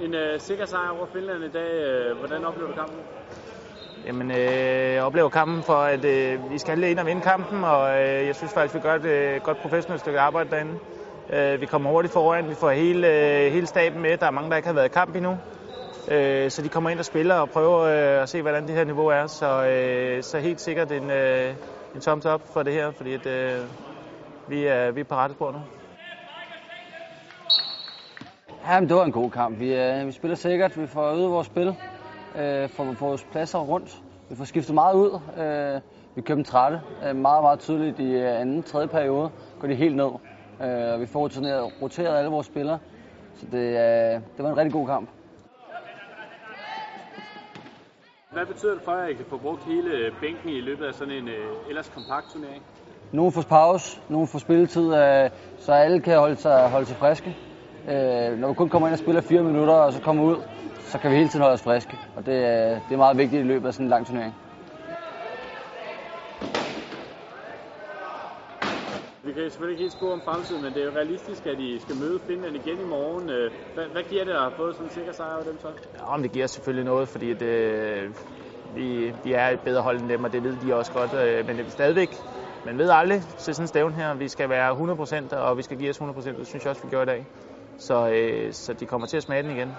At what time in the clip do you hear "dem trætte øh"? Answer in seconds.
36.36-37.16